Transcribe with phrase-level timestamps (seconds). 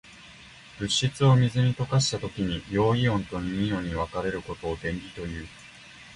[0.79, 5.47] 物質を水に溶かしたときに、陽イオンと陰イオンに分かれることを電離という。